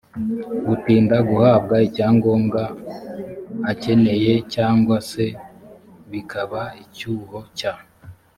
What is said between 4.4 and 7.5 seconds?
cyangwa se bikaba icyuho